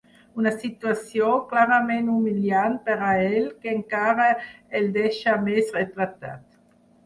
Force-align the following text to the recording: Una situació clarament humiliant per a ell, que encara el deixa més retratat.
Una 0.43 0.51
situació 0.61 1.27
clarament 1.51 2.09
humiliant 2.15 2.79
per 2.89 2.97
a 3.11 3.13
ell, 3.27 3.47
que 3.67 3.77
encara 3.77 4.29
el 4.83 4.93
deixa 4.99 5.39
més 5.49 5.75
retratat. 5.81 6.45